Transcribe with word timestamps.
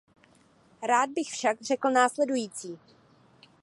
Rád 0.87 1.09
bych 1.09 1.27
však 1.31 1.61
řekl 1.61 1.89
následující. 1.89 2.79